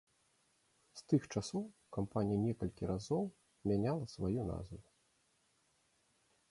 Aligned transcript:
З 1.01 1.03
тых 1.11 1.21
часоў 1.33 1.63
кампанія 1.97 2.39
некалькі 2.47 2.83
разоў 2.93 3.23
мяняла 3.73 4.05
сваю 4.17 4.41
назву. 4.53 4.79